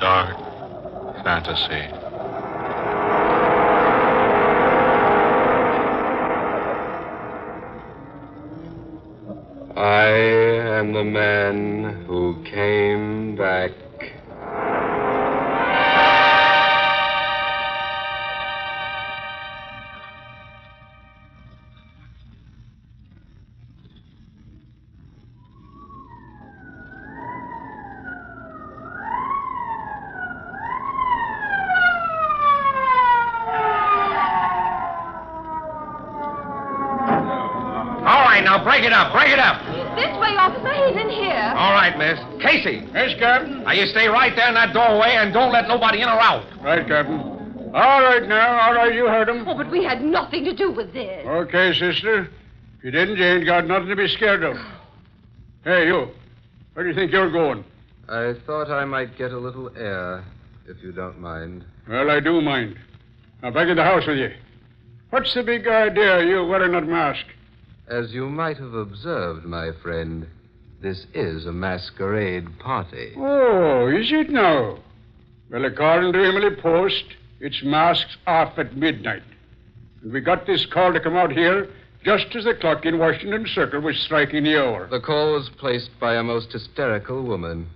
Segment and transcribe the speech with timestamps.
[0.00, 0.36] Dark
[1.22, 1.84] fantasy.
[9.76, 10.08] I
[10.78, 13.81] am the man who came back.
[38.52, 39.64] Now break it up, break it up.
[39.96, 40.72] This way, officer.
[40.74, 41.54] He's in here.
[41.56, 42.18] All right, miss.
[42.42, 42.86] Casey.
[42.92, 43.64] Yes, Captain.
[43.64, 46.44] Now you stay right there in that doorway and don't let nobody in or out.
[46.62, 47.20] Right, Captain.
[47.74, 49.48] All right now, all right, you heard him.
[49.48, 51.26] Oh, but we had nothing to do with this.
[51.26, 52.28] Okay, sister.
[52.78, 54.58] If you didn't, you ain't got nothing to be scared of.
[55.64, 56.08] Hey, you.
[56.74, 57.64] Where do you think you're going?
[58.10, 60.22] I thought I might get a little air,
[60.68, 61.64] if you don't mind.
[61.88, 62.76] Well, I do mind.
[63.42, 64.32] Now, back in the house with you.
[65.08, 67.24] What's the big idea of you wearing that mask?
[67.88, 70.26] As you might have observed, my friend,
[70.80, 73.12] this is a masquerade party.
[73.16, 74.78] Oh, is it now?
[75.50, 77.04] Well, according to Emily Post,
[77.40, 79.22] it's masks off at midnight.
[80.02, 81.68] And we got this call to come out here
[82.04, 84.88] just as the clock in Washington Circle was striking the hour.
[84.88, 87.68] The call was placed by a most hysterical woman.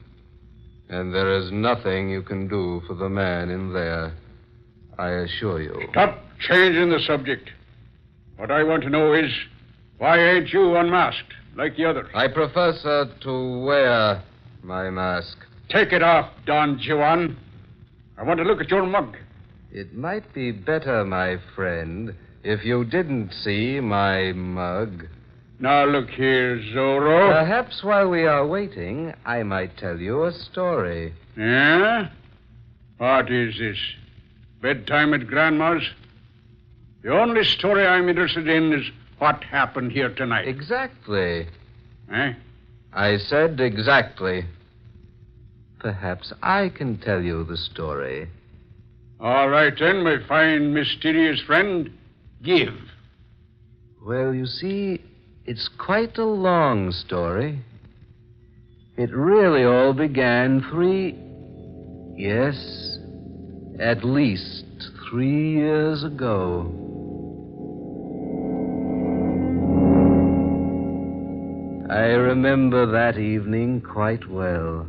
[0.89, 4.13] And there is nothing you can do for the man in there.
[4.99, 5.89] I assure you.
[5.91, 7.51] Stop changing the subject.
[8.37, 9.31] What I want to know is
[9.99, 12.09] why ain't you unmasked like the others?
[12.15, 14.23] I prefer, sir, to wear
[14.63, 15.39] my mask.
[15.69, 17.37] Take it off, Don Juan.
[18.19, 19.17] I want to look at your mug.
[19.73, 25.07] It might be better, my friend, if you didn't see my mug.
[25.59, 27.33] Now look here, Zorro.
[27.33, 31.15] Perhaps while we are waiting, I might tell you a story.
[31.37, 32.11] Yeah?
[32.99, 33.79] What is this?
[34.61, 35.83] Bedtime at Grandma's?
[37.03, 38.87] The only story I'm interested in is
[39.19, 40.49] what happened here tonight.
[40.49, 41.47] Exactly.
[42.13, 42.33] Eh?
[42.93, 44.45] I said exactly.
[45.79, 48.29] Perhaps I can tell you the story.
[49.21, 51.91] All right, then, my fine, mysterious friend.
[52.43, 52.75] Give.
[54.05, 55.01] Well, you see,
[55.47, 57.61] it's quite a long story.
[58.97, 61.19] It really all began three.
[62.17, 62.99] Yes,
[63.79, 64.65] at least
[65.11, 66.86] three years ago.
[71.89, 74.89] I remember that evening quite well.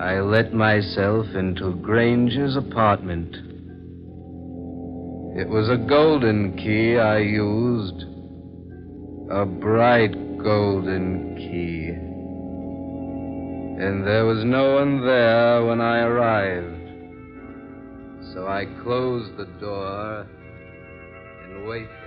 [0.00, 3.34] I let myself into Grange's apartment.
[5.36, 8.04] It was a golden key I used.
[9.32, 11.88] A bright golden key.
[13.84, 16.76] And there was no one there when I arrived.
[18.34, 20.28] So I closed the door
[21.44, 22.03] and waited.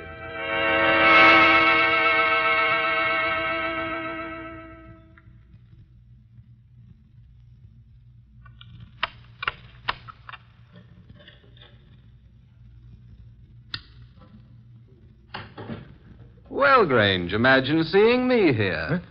[16.87, 19.01] Well, Grange, imagine seeing me here.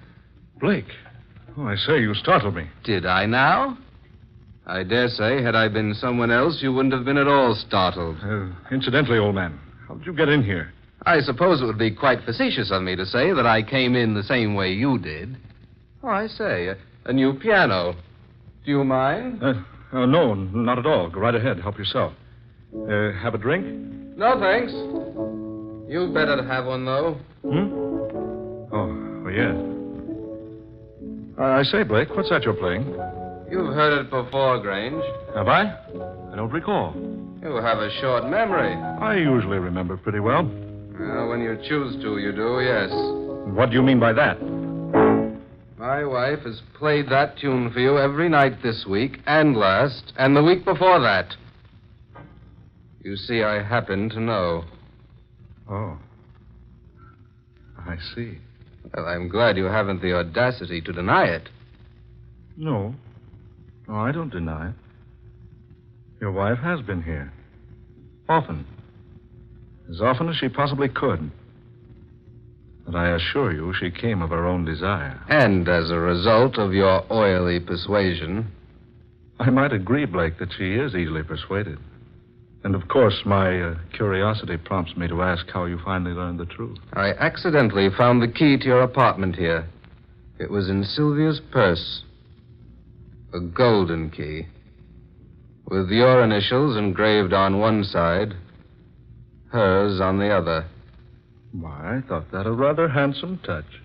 [0.59, 0.88] Blake.
[1.59, 2.70] Oh, I say, you startled me.
[2.84, 3.76] Did I now?
[4.66, 8.16] I dare say, had I been someone else, you wouldn't have been at all startled.
[8.25, 10.72] Uh, incidentally, old man, how did you get in here?
[11.04, 14.15] I suppose it would be quite facetious of me to say that I came in
[14.15, 15.36] the same way you did.
[16.03, 17.94] Oh, I say, a, a new piano.
[18.65, 19.42] Do you mind?
[19.42, 19.53] Uh,
[19.92, 21.10] uh, no, not at all.
[21.10, 21.60] Go right ahead.
[21.60, 22.15] Help yourself.
[22.75, 23.66] Uh, have a drink?
[24.16, 24.72] No, thanks.
[25.88, 27.16] You'd better have one, though.
[27.42, 27.72] Hmm?
[28.72, 29.54] Oh, oh yeah.
[31.38, 32.84] Uh, I say, Blake, what's that you're playing?
[33.50, 35.04] You've heard it before, Grange.
[35.34, 35.62] Have I?
[36.33, 36.94] I don't recall.
[37.42, 38.74] You have a short memory.
[38.74, 40.44] I usually remember pretty well.
[40.98, 42.91] Well, when you choose to, you do, yes.
[43.54, 44.41] What do you mean by that?
[45.78, 50.34] My wife has played that tune for you every night this week, and last, and
[50.34, 51.34] the week before that.
[53.03, 54.65] You see, I happen to know.
[55.68, 55.98] Oh.
[57.78, 58.39] I see.
[58.95, 61.48] Well, I'm glad you haven't the audacity to deny it.
[62.57, 62.95] No.
[63.89, 64.74] No, I don't deny it.
[66.21, 67.33] Your wife has been here.
[68.28, 68.66] Often.
[69.91, 71.30] As often as she possibly could.
[72.84, 75.21] But I assure you, she came of her own desire.
[75.28, 78.51] And as a result of your oily persuasion.
[79.39, 81.78] I might agree, Blake, that she is easily persuaded.
[82.66, 86.47] And of course, my uh, curiosity prompts me to ask how you finally learned the
[86.47, 86.78] truth.
[86.95, 89.68] I accidentally found the key to your apartment here.
[90.41, 92.03] It was in Sylvia's purse.
[93.33, 94.48] A golden key.
[95.71, 98.34] With your initials engraved on one side,
[99.53, 100.66] hers on the other.
[101.53, 103.80] Why, I thought that a rather handsome touch.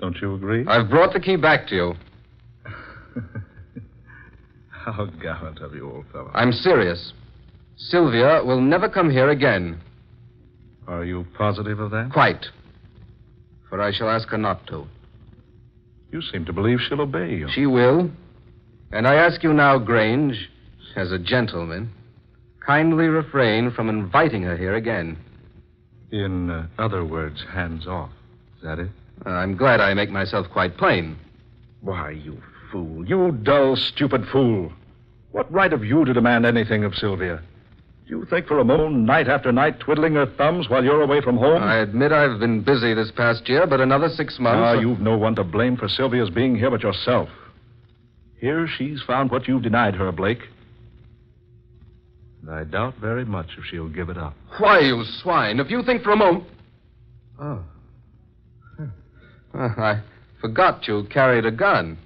[0.00, 0.66] Don't you agree?
[0.66, 1.94] I've brought the key back to you.
[4.68, 6.30] How gallant of you, old fellow.
[6.34, 7.14] I'm serious.
[7.78, 9.80] Sylvia will never come here again.
[10.86, 12.10] Are you positive of that?
[12.12, 12.46] Quite.
[13.68, 14.86] For I shall ask her not to.
[16.10, 17.48] You seem to believe she'll obey you.
[17.50, 18.10] She will.
[18.90, 20.50] And I ask you now, Grange,
[20.96, 21.90] as a gentleman,
[22.66, 25.18] kindly refrain from inviting her here again.
[26.10, 28.10] In uh, other words, hands off.
[28.56, 28.88] Is that it?
[29.26, 31.18] I'm glad I make myself quite plain.
[31.82, 32.40] Why, you
[32.72, 33.06] fool.
[33.06, 34.72] You dull, stupid fool.
[35.32, 37.42] What right have you to demand anything of Sylvia?
[38.08, 41.20] Do you think for a moment, night after night, twiddling her thumbs while you're away
[41.20, 41.62] from home?
[41.62, 44.62] I admit I've been busy this past year, but another six months.
[44.64, 47.28] Ah, you've no one to blame for Sylvia's being here but yourself.
[48.38, 50.38] Here she's found what you've denied her, Blake.
[52.40, 54.34] And I doubt very much if she'll give it up.
[54.58, 56.44] Why, you swine, if you think for a moment.
[57.38, 57.62] Oh.
[59.52, 60.02] Well, I
[60.40, 61.98] forgot you carried a gun.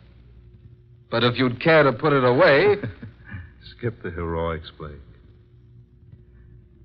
[1.12, 2.76] But if you'd care to put it away.
[3.76, 4.98] Skip the heroics, Blake.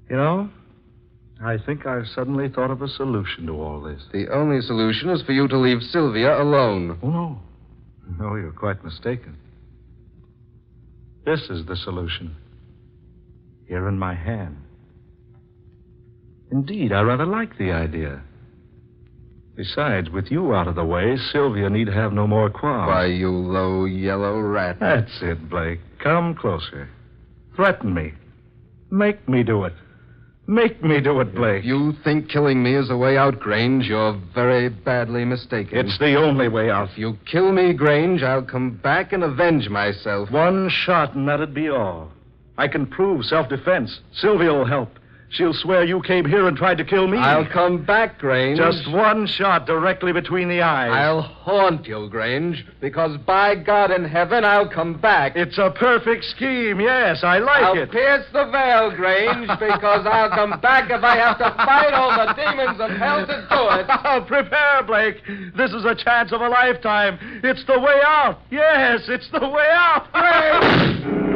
[0.09, 0.49] You know,
[1.43, 4.01] I think I've suddenly thought of a solution to all this.
[4.11, 6.97] the only solution is for you to leave Sylvia alone.
[7.03, 7.39] Oh, no.
[8.19, 9.37] No, you're quite mistaken.
[11.25, 12.35] This is the solution.
[13.67, 14.57] Here in my hand.
[16.51, 18.21] Indeed, I rather like the idea.
[19.57, 22.87] Besides, with you out of the way, Sylvia need have no more qualms.
[22.87, 24.77] Why, you low yellow rat.
[24.79, 25.79] That's it, Blake.
[26.01, 26.89] Come closer.
[27.55, 28.13] Threaten me.
[28.89, 29.73] Make me do it.
[30.49, 31.65] Make me do it, Blake.
[31.65, 35.77] You think killing me is the way out, Grange, you're very badly mistaken.
[35.77, 36.91] It's the only way out.
[36.91, 40.31] If you kill me, Grange, I'll come back and avenge myself.
[40.31, 42.11] One shot, and that'd be all.
[42.57, 43.99] I can prove self defense.
[44.13, 44.97] Sylvia will help.
[45.29, 47.17] She'll swear you came here and tried to kill me.
[47.17, 48.57] I'll come back, Grange.
[48.57, 50.91] Just one shot directly between the eyes.
[50.93, 55.33] I'll haunt you, Grange, because by God in heaven, I'll come back.
[55.35, 57.23] It's a perfect scheme, yes.
[57.23, 57.79] I like it.
[57.79, 62.11] I'll pierce the veil, Grange, because I'll come back if I have to fight all
[62.25, 63.87] the demons of hell to do it.
[64.09, 65.17] Oh, prepare, Blake.
[65.57, 67.19] This is a chance of a lifetime.
[67.43, 68.39] It's the way out.
[68.49, 70.07] Yes, it's the way out.
[70.13, 71.23] Extra!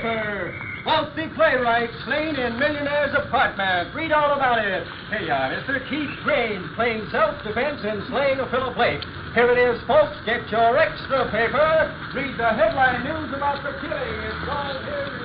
[0.00, 3.94] Wealthy playwright slain in millionaire's apartment.
[3.94, 4.86] Read all about it.
[5.10, 5.76] Here you are, Mr.
[5.90, 9.02] Keith Grange playing self-defense in slaying of Philip Blake.
[9.34, 10.16] Here it is, folks.
[10.24, 11.92] Get your extra paper.
[12.14, 14.24] Read the headline news about the killing.
[14.24, 15.19] It's all here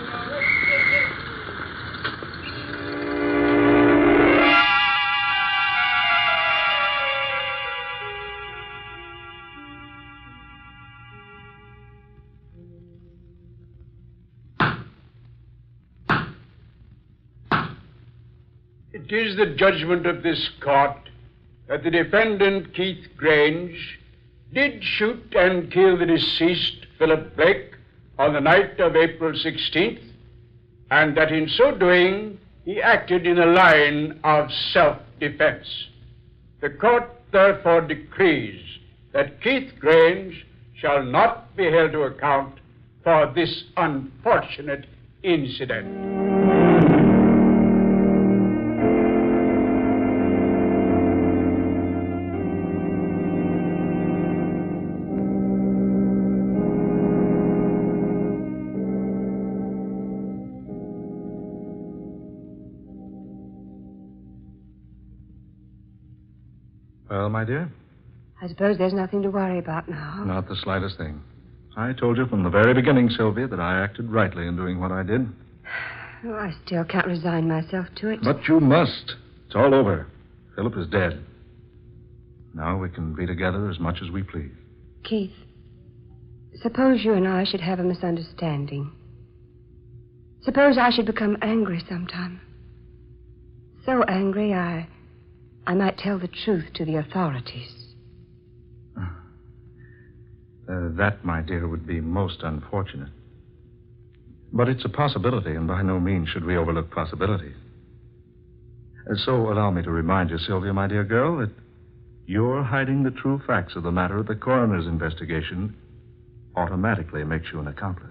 [18.96, 21.10] It is the judgment of this court
[21.68, 24.00] that the defendant, Keith Grange,
[24.54, 27.74] did shoot and kill the deceased Philip Blake
[28.18, 30.02] on the night of April 16th,
[30.92, 35.68] and that in so doing he acted in a line of self defense.
[36.62, 38.64] The court therefore decrees
[39.12, 42.60] that Keith Grange shall not be held to account
[43.04, 44.86] for this unfortunate
[45.22, 46.45] incident.
[67.10, 67.70] Well, my dear,
[68.42, 70.24] I suppose there's nothing to worry about now.
[70.26, 71.22] not the slightest thing.
[71.78, 74.92] I told you from the very beginning, Sylvia, that I acted rightly in doing what
[74.92, 75.28] I did.
[76.28, 78.20] Oh, I still can't resign myself to it.
[78.24, 79.14] But you must.
[79.46, 80.08] It's all over.
[80.56, 81.24] Philip is dead.
[82.56, 84.50] Now we can be together as much as we please.
[85.04, 85.36] Keith,
[86.64, 88.92] suppose you and I should have a misunderstanding.
[90.42, 92.42] Suppose I should become angry sometime.
[93.86, 94.88] So angry I
[95.68, 97.72] I might tell the truth to the authorities.
[100.68, 103.12] Uh, that, my dear, would be most unfortunate.
[104.52, 107.56] But it's a possibility, and by no means should we overlook possibilities.
[109.06, 111.52] And so allow me to remind you, Sylvia, my dear girl, that
[112.26, 115.76] your hiding the true facts of the matter of the coroner's investigation
[116.56, 118.10] automatically makes you an accomplice.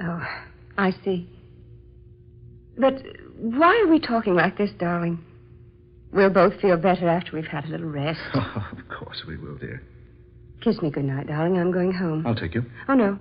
[0.00, 0.22] Oh,
[0.78, 1.28] I see.
[2.78, 3.02] But
[3.36, 5.24] why are we talking like this, darling?
[6.12, 8.20] We'll both feel better after we've had a little rest.
[8.34, 9.82] of course we will, dear.
[10.60, 11.58] Kiss me goodnight, darling.
[11.58, 12.26] I'm going home.
[12.26, 12.64] I'll take you.
[12.88, 13.18] Oh, no.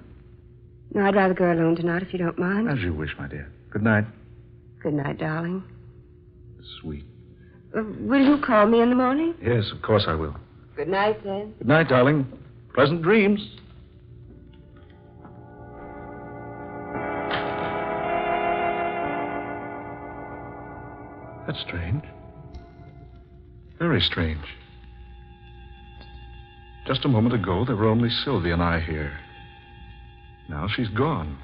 [0.93, 2.67] No, I'd rather go alone tonight if you don't mind.
[2.69, 3.51] As you wish, my dear.
[3.69, 4.05] Good night.
[4.81, 5.63] Good night, darling.
[6.81, 7.05] Sweet.
[7.77, 9.35] Uh, will you call me in the morning?
[9.41, 10.35] Yes, of course I will.
[10.75, 11.53] Good night, then.
[11.59, 12.25] Good night, darling.
[12.73, 13.39] Pleasant dreams.
[21.45, 22.03] That's strange.
[23.79, 24.43] Very strange.
[26.85, 29.17] Just a moment ago, there were only Sylvia and I here.
[30.49, 31.37] Now she's gone.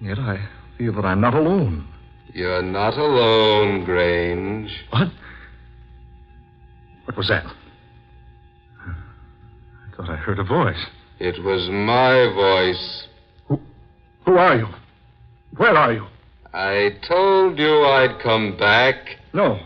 [0.00, 0.48] Yet I
[0.78, 1.86] feel that I'm not alone.
[2.32, 4.70] You're not alone, Grange.
[4.90, 5.08] What?
[7.04, 7.44] What was that?
[8.86, 10.86] I thought I heard a voice.
[11.18, 13.06] It was my voice.
[13.48, 13.60] Who
[14.24, 14.68] who are you?
[15.56, 16.06] Where are you?
[16.54, 18.96] I told you I'd come back.
[19.34, 19.60] No.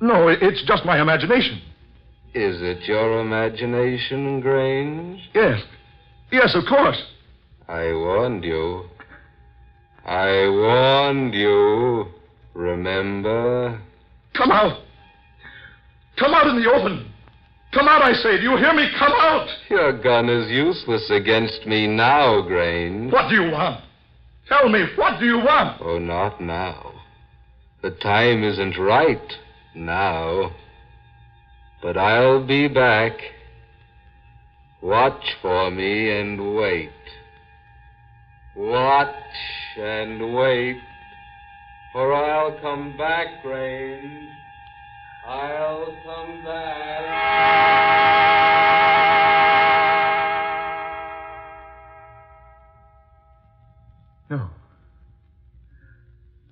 [0.00, 1.60] No, it's just my imagination.
[2.34, 5.20] Is it your imagination, Grange?
[5.34, 5.60] Yes.
[6.30, 7.02] Yes, of course.
[7.68, 8.84] I warned you.
[10.04, 12.06] I warned you.
[12.54, 13.80] Remember?
[14.34, 14.82] Come out.
[16.18, 17.12] Come out in the open.
[17.72, 18.36] Come out, I say.
[18.38, 18.88] Do you hear me?
[18.98, 19.48] Come out.
[19.68, 23.12] Your gun is useless against me now, Grange.
[23.12, 23.82] What do you want?
[24.48, 25.80] Tell me, what do you want?
[25.82, 26.92] Oh, not now.
[27.82, 29.20] The time isn't right
[29.74, 30.52] now.
[31.82, 33.12] But I'll be back.
[34.82, 36.90] Watch for me and wait.
[38.56, 39.14] Watch
[39.76, 40.80] and wait.
[41.92, 44.28] For I'll come back, Grange.
[45.26, 47.38] I'll come back.
[54.30, 54.50] No.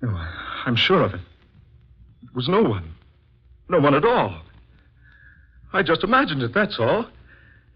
[0.01, 0.09] No,
[0.65, 1.21] I'm sure of it.
[2.23, 2.96] It was no one.
[3.69, 4.41] No one at all.
[5.73, 7.07] I just imagined it, that's all.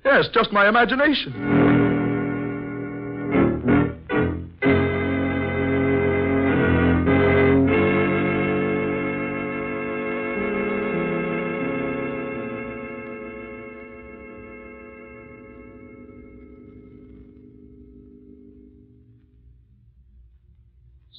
[0.06, 1.70] Yes, just my imagination.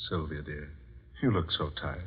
[0.08, 0.68] Sylvia, dear,
[1.22, 2.02] you look so tired.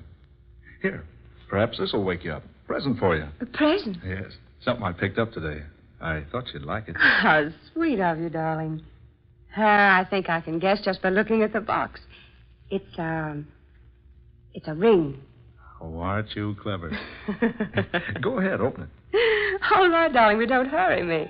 [0.82, 1.04] Here,
[1.50, 2.44] perhaps this will wake you up.
[2.68, 3.28] Present for you.
[3.42, 3.98] A present?
[4.06, 4.32] Yes,
[4.62, 5.64] something I picked up today.
[6.02, 6.96] I thought you'd like it.
[7.00, 8.82] How sweet of you, darling.
[9.56, 12.02] Ah, I think I can guess just by looking at the box.
[12.70, 13.48] It's, um,
[14.54, 15.22] it's a ring.
[15.82, 16.92] Oh, aren't you clever?
[18.22, 19.62] Go ahead, open it.
[19.76, 21.30] Oh, Lord, darling, but don't hurry me.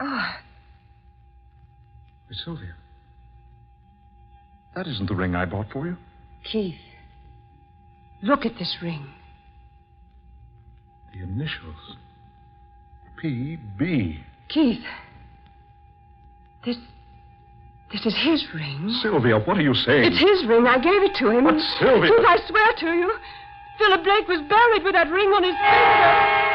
[0.00, 0.26] Oh,
[2.28, 2.74] Miss Sylvia.
[4.76, 5.96] That isn't the ring I bought for you.
[6.50, 6.74] Keith,
[8.22, 9.06] look at this ring.
[11.12, 11.96] The initials.
[13.20, 14.20] P.B.
[14.48, 14.84] Keith,
[16.64, 16.76] this,
[17.92, 18.90] this is his ring.
[19.02, 20.04] Sylvia, what are you saying?
[20.12, 20.66] It's his ring.
[20.66, 21.44] I gave it to him.
[21.44, 23.12] But, Sylvia- Keith, I swear to you,
[23.78, 26.47] Philip Blake was buried with that ring on his finger.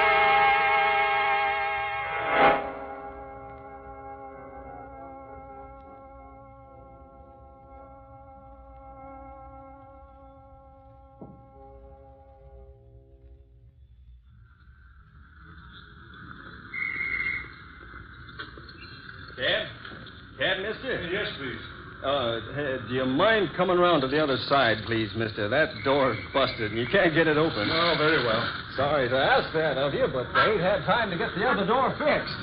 [22.93, 25.49] Do you mind coming around to the other side, please, mister?
[25.49, 27.65] That door's busted and you can't get it open.
[27.65, 28.45] Oh, very well.
[28.77, 31.65] Sorry to ask that of you, but they ain't had time to get the other
[31.65, 32.37] door fixed.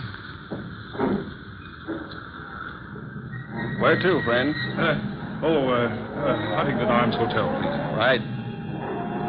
[3.78, 4.50] Where to, friend?
[4.74, 7.78] Uh, oh, uh, uh, Huntington Arms Hotel, please.
[7.94, 8.20] Right.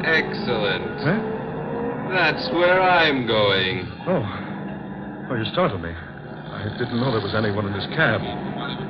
[0.02, 1.06] Excellent.
[1.06, 1.22] Huh?
[2.10, 3.86] That's where I'm going.
[4.10, 4.26] Oh.
[5.30, 5.92] Oh, you startled me.
[5.94, 8.22] I didn't know there was anyone in this cab.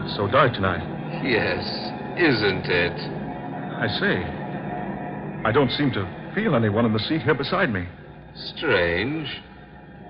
[0.07, 0.87] It's so dark tonight.
[1.27, 1.59] Yes,
[2.21, 2.97] isn't it?
[3.81, 7.87] I say, I don't seem to feel anyone in the seat here beside me.
[8.55, 9.27] Strange.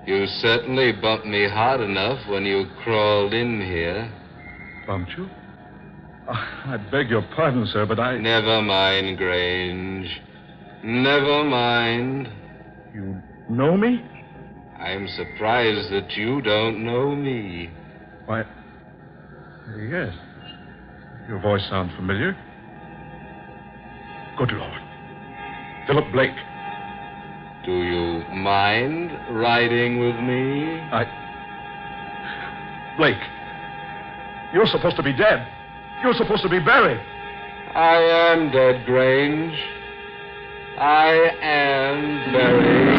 [0.06, 4.12] You certainly bumped me hard enough when you crawled in here.
[4.86, 5.28] Bumped you?
[6.28, 8.18] Uh, I beg your pardon, sir, but I.
[8.18, 10.20] Never mind, Grange.
[10.84, 12.28] Never mind.
[12.94, 14.04] You know me?
[14.78, 17.70] I'm surprised that you don't know me.
[18.26, 18.44] Why,
[19.78, 20.12] yes.
[21.28, 22.36] Your voice sounds familiar.
[24.36, 24.80] Good Lord.
[25.86, 26.34] Philip Blake.
[27.64, 30.80] Do you mind riding with me?
[30.90, 31.04] I.
[32.96, 33.22] Blake.
[34.52, 35.46] You're supposed to be dead.
[36.02, 37.00] You're supposed to be buried.
[37.74, 39.56] I am dead, Grange.
[40.78, 42.92] I am buried.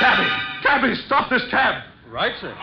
[0.00, 0.28] Cabby!
[0.62, 1.84] Cabby, stop this cab!
[2.10, 2.54] Right, sir.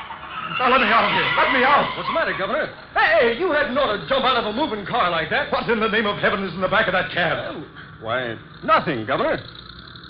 [0.59, 1.27] Now let me out of here.
[1.37, 1.97] Let me out.
[1.97, 2.73] What's the matter, Governor?
[2.93, 5.51] Hey, you hadn't ought to jump out of a moving car like that.
[5.51, 7.55] What in the name of heaven is in the back of that cab?
[7.55, 7.65] Oh.
[8.01, 9.37] Why, nothing, Governor.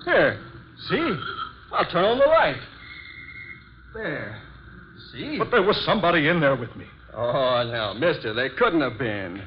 [0.05, 0.39] Here,
[0.89, 1.15] see?
[1.71, 2.61] I'll turn on the light.
[3.93, 4.41] There.
[5.11, 5.37] See?
[5.37, 6.85] But there was somebody in there with me.
[7.13, 9.41] Oh, now, mister, they couldn't have been.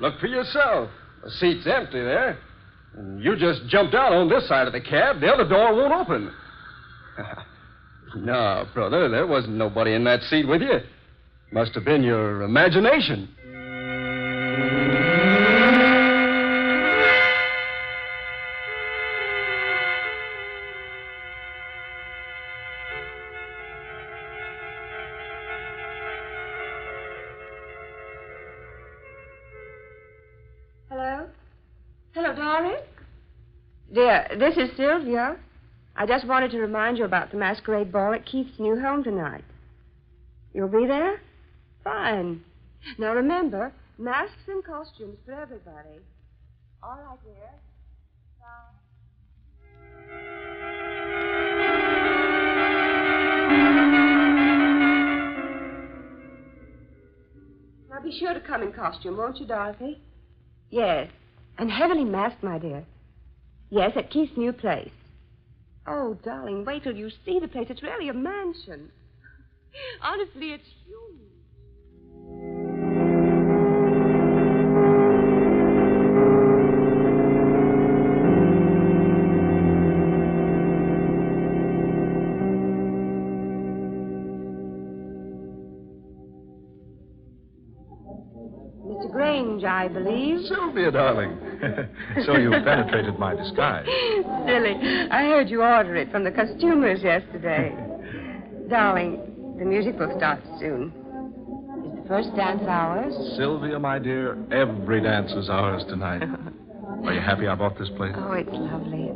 [0.00, 0.90] Look for yourself.
[1.24, 2.38] The seat's empty there.
[3.18, 5.20] You just jumped out on this side of the cab.
[5.20, 6.32] The other door won't open.
[8.16, 10.80] no, brother, there wasn't nobody in that seat with you.
[11.52, 13.28] Must have been your imagination.
[30.88, 31.26] Hello?
[32.12, 32.82] Hello, Doris?
[33.92, 35.36] Dear, this is Sylvia.
[35.98, 39.44] I just wanted to remind you about the masquerade ball at Keith's new home tonight.
[40.52, 41.22] You'll be there?
[41.84, 42.42] Fine.
[42.98, 46.00] Now remember, masks and costumes for everybody.
[46.82, 47.50] All right, dear.
[48.38, 48.76] Bye.
[57.88, 60.02] Now be sure to come in costume, won't you, Dorothy?
[60.68, 61.08] Yes.
[61.56, 62.84] And heavily masked, my dear.
[63.70, 64.90] Yes, at Keith's new place.
[65.88, 67.68] Oh, darling, wait till you see the place.
[67.70, 68.90] It's really a mansion.
[70.02, 71.26] Honestly, it's huge.
[88.86, 89.12] Mr.
[89.12, 90.46] Grange, I believe.
[90.46, 91.45] Sylvia, darling.
[92.26, 93.86] so you penetrated my disguise.
[94.46, 94.74] Silly.
[95.10, 97.74] I heard you order it from the costumers yesterday.
[98.68, 100.92] Darling, the music will start soon.
[101.86, 103.14] Is the first dance ours?
[103.36, 106.22] Sylvia, my dear, every dance is ours tonight.
[107.04, 108.14] Are you happy I bought this place?
[108.16, 109.12] Oh, it's lovely.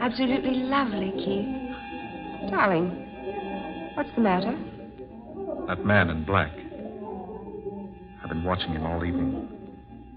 [0.00, 2.50] Absolutely lovely, Keith.
[2.50, 4.58] Darling, what's the matter?
[5.68, 6.50] That man in black.
[8.22, 9.48] I've been watching him all evening.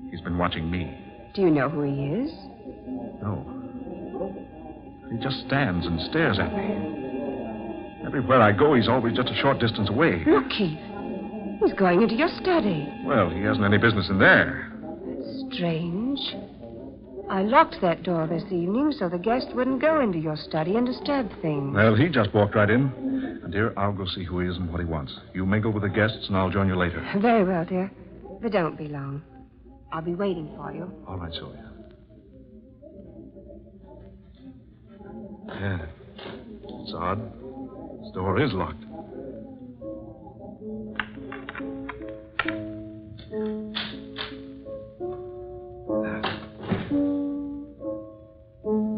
[0.09, 1.04] He's been watching me.
[1.35, 2.31] Do you know who he is?
[3.21, 3.43] No.
[5.11, 8.05] He just stands and stares at me.
[8.05, 10.23] Everywhere I go, he's always just a short distance away.
[10.25, 10.79] Look, Keith.
[11.59, 12.87] He's going into your study.
[13.03, 14.71] Well, he hasn't any business in there.
[15.51, 16.19] Strange.
[17.29, 20.85] I locked that door this evening so the guest wouldn't go into your study and
[20.85, 21.75] disturb things.
[21.75, 22.93] Well, he just walked right in.
[23.43, 25.13] And, dear, I'll go see who he is and what he wants.
[25.33, 27.05] You mingle with the guests, and I'll join you later.
[27.19, 27.91] Very well, dear.
[28.41, 29.21] But don't be long.
[29.91, 30.91] I'll be waiting for you.
[31.07, 31.71] All right, Sylvia.
[35.47, 35.85] Yeah.
[36.63, 37.21] It's odd.
[38.01, 38.81] This door is locked.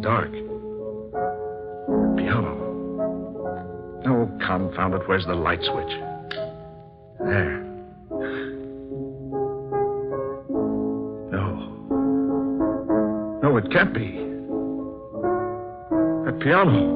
[0.01, 0.31] Dark.
[2.17, 2.53] Piano.
[4.05, 5.01] Oh, confound it.
[5.07, 5.93] Where's the light switch?
[7.19, 7.66] There.
[13.57, 14.11] It can't be.
[16.25, 16.95] That piano.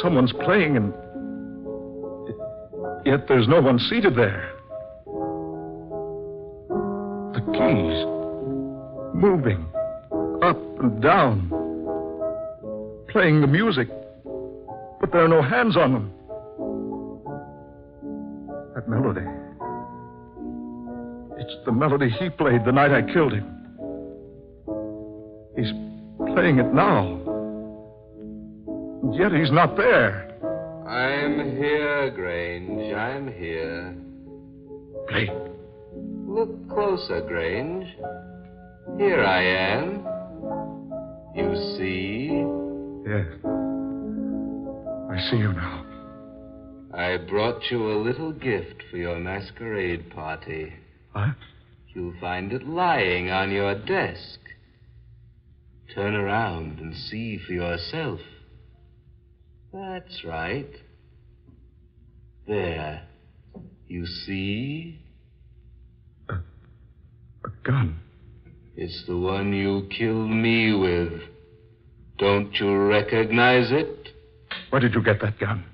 [0.00, 0.94] Someone's playing, and.
[3.04, 4.50] Yet there's no one seated there.
[7.34, 8.06] The keys.
[9.14, 9.66] Moving.
[10.42, 11.50] Up and down.
[13.10, 13.88] Playing the music.
[15.00, 16.12] But there are no hands on them.
[18.74, 19.26] That melody.
[21.38, 23.63] It's the melody he played the night I killed him.
[26.44, 27.20] He's playing it now.
[29.34, 30.30] He's not there.
[30.86, 32.92] I'm here, Grange.
[32.92, 33.96] I'm here.
[35.08, 35.30] Blake.
[36.28, 37.86] Look closer, Grange.
[38.98, 40.04] Here I am.
[41.34, 42.44] You see?
[43.08, 43.26] Yes.
[45.10, 45.86] I see you now.
[46.92, 50.74] I brought you a little gift for your masquerade party.
[51.12, 51.36] What?
[51.94, 54.43] You'll find it lying on your desk.
[55.92, 58.20] Turn around and see for yourself.
[59.72, 60.70] That's right.
[62.46, 63.02] There.
[63.88, 65.00] You see?
[66.28, 68.00] A a gun.
[68.76, 71.20] It's the one you killed me with.
[72.18, 74.08] Don't you recognize it?
[74.70, 75.64] Where did you get that gun?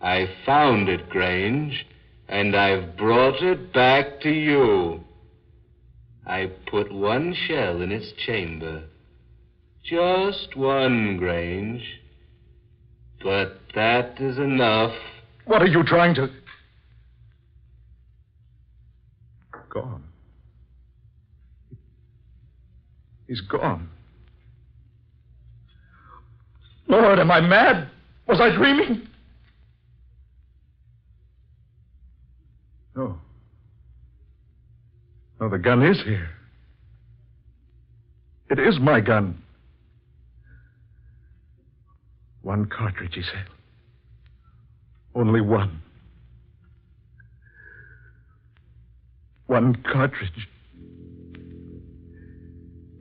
[0.00, 1.86] I found it, Grange,
[2.28, 5.00] and I've brought it back to you.
[6.26, 8.84] I put one shell in its chamber.
[9.88, 11.82] Just one, Grange.
[13.22, 14.92] But that is enough.
[15.46, 16.28] What are you trying to.
[19.70, 20.04] Gone.
[23.26, 23.88] He's gone.
[26.86, 27.90] Lord, am I mad?
[28.26, 29.06] Was I dreaming?
[32.94, 33.18] No.
[35.40, 36.30] No, the gun is here.
[38.50, 39.42] It is my gun.
[42.48, 43.44] One cartridge, he said.
[45.14, 45.82] Only one.
[49.48, 50.48] One cartridge.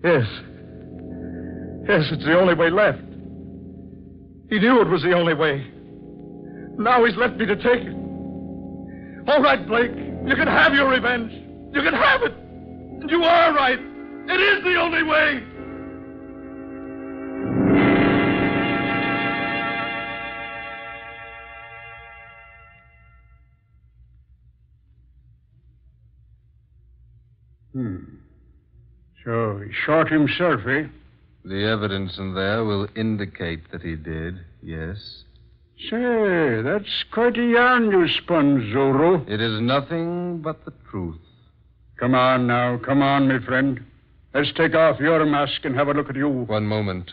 [0.03, 0.25] Yes.
[1.87, 2.99] Yes, it's the only way left.
[4.49, 5.65] He knew it was the only way.
[6.77, 7.93] Now he's left me to take it.
[9.29, 9.95] All right, Blake.
[10.27, 11.31] You can have your revenge.
[11.73, 12.33] You can have it.
[12.33, 13.79] And you are right.
[13.79, 15.41] It is the only way.
[27.77, 27.97] Hmm.
[29.23, 30.87] So he shot himself, eh?
[31.45, 34.97] The evidence in there will indicate that he did, yes.
[35.87, 39.29] Say, that's quite a yarn you spun, Zorro.
[39.29, 41.21] It is nothing but the truth.
[41.99, 43.85] Come on now, come on, my friend.
[44.33, 46.29] Let's take off your mask and have a look at you.
[46.29, 47.11] One moment.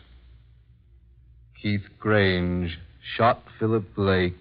[1.61, 2.79] Keith Grange
[3.17, 4.35] shot Philip Blake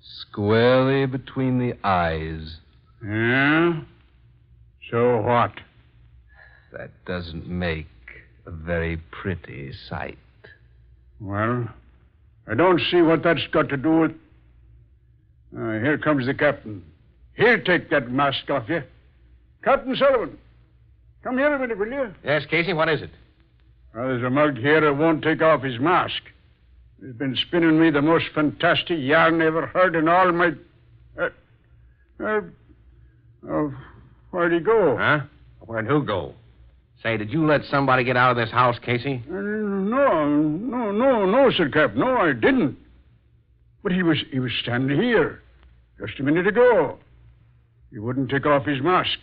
[0.00, 2.56] squarely between the eyes.
[3.04, 3.82] Yeah?
[4.92, 5.52] So what?
[6.72, 7.86] That doesn't make
[8.44, 10.18] a very pretty sight.
[11.18, 11.66] Well,
[12.46, 14.10] I don't see what that's got to do with.
[15.56, 16.84] Uh, here comes the captain.
[17.36, 18.82] He'll take that mask off you.
[19.64, 20.36] Captain Sullivan,
[21.24, 22.14] come here a minute, will you?
[22.22, 23.10] Yes, Casey, what is it?
[23.94, 26.20] Well, there's a mug here that won't take off his mask.
[27.00, 30.50] He's been spinning me the most fantastic yarn I ever heard in all my.
[31.18, 31.28] Uh,
[32.22, 32.40] uh,
[33.48, 33.74] oh,
[34.32, 34.96] where'd he go?
[34.98, 35.20] Huh?
[35.60, 36.34] Where'd who go?
[37.02, 39.22] Say, did you let somebody get out of this house, Casey?
[39.28, 41.94] Uh, no, no, no, no, Sir Cap.
[41.94, 42.76] No, I didn't.
[43.82, 45.42] But he was he was standing here
[45.98, 46.98] just a minute ago.
[47.90, 49.18] He wouldn't take off his mask.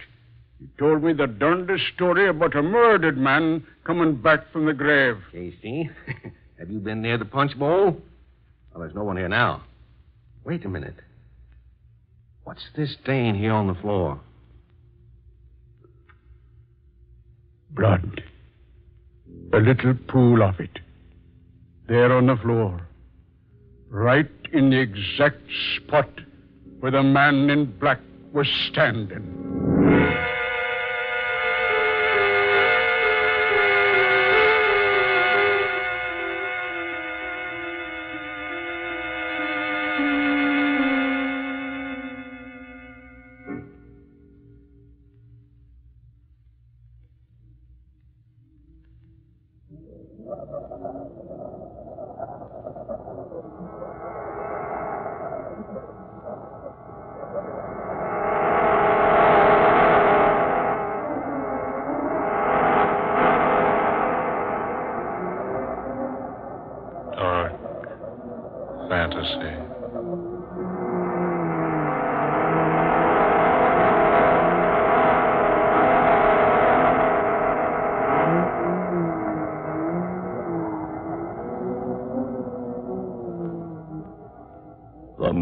[0.59, 5.15] He told me the darndest story about a murdered man coming back from the grave.
[5.31, 5.89] Casey,
[6.59, 8.01] have you been near the punch bowl?
[8.71, 9.63] Well, there's no one here now.
[10.43, 10.95] Wait a minute.
[12.43, 14.19] What's this stain here on the floor?
[17.71, 18.23] Blood.
[19.53, 20.79] A little pool of it.
[21.87, 22.87] There on the floor.
[23.89, 25.41] Right in the exact
[25.75, 26.09] spot
[26.79, 27.99] where the man in black
[28.33, 29.78] was standing.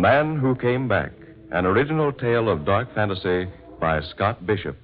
[0.08, 1.12] Man Who Came Back,
[1.52, 4.78] an original tale of dark fantasy by Scott Bishop.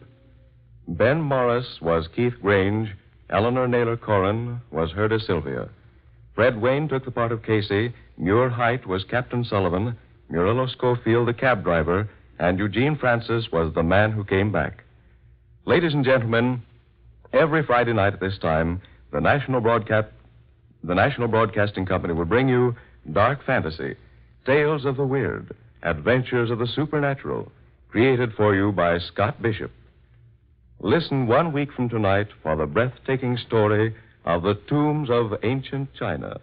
[0.85, 2.89] Ben Morris was Keith Grange,
[3.29, 5.69] Eleanor Naylor Corrin was Herda Sylvia.
[6.35, 9.97] Fred Wayne took the part of Casey, Muir Height was Captain Sullivan,
[10.29, 14.83] Murillo Schofield the cab driver, and Eugene Francis was the man who came back.
[15.63, 16.61] Ladies and gentlemen,
[17.31, 18.81] every Friday night at this time,
[19.13, 20.09] the National Broadcast
[20.83, 22.75] the National Broadcasting Company will bring you
[23.13, 23.95] Dark Fantasy,
[24.45, 27.49] Tales of the Weird, Adventures of the Supernatural,
[27.89, 29.71] created for you by Scott Bishop.
[30.81, 36.41] Listen one week from tonight for the breathtaking story of the tombs of ancient China,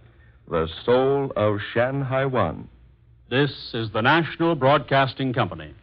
[0.48, 2.68] the soul of Shanhai One.
[3.28, 5.74] This is the National Broadcasting Company.